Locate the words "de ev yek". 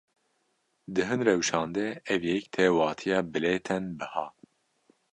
1.75-2.45